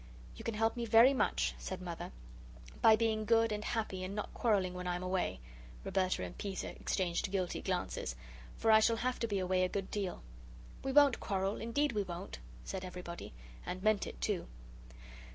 "You 0.35 0.43
can 0.43 0.55
help 0.55 0.75
me 0.75 0.87
very 0.87 1.13
much," 1.13 1.53
said 1.59 1.79
Mother, 1.79 2.11
"by 2.81 2.95
being 2.95 3.23
good 3.23 3.51
and 3.51 3.63
happy 3.63 4.03
and 4.03 4.15
not 4.15 4.33
quarrelling 4.33 4.73
when 4.73 4.87
I'm 4.87 5.03
away" 5.03 5.39
Roberta 5.83 6.23
and 6.23 6.35
Peter 6.35 6.69
exchanged 6.69 7.29
guilty 7.31 7.61
glances 7.61 8.15
"for 8.57 8.71
I 8.71 8.79
shall 8.79 8.95
have 8.95 9.19
to 9.19 9.27
be 9.27 9.37
away 9.37 9.63
a 9.63 9.69
good 9.69 9.91
deal." 9.91 10.23
"We 10.83 10.91
won't 10.91 11.19
quarrel. 11.19 11.57
Indeed 11.61 11.91
we 11.91 12.01
won't," 12.01 12.39
said 12.63 12.83
everybody. 12.83 13.31
And 13.63 13.83
meant 13.83 14.07
it, 14.07 14.19
too. 14.19 14.47